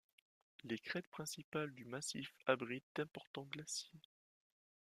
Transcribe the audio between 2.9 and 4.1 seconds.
d'importants glaciers.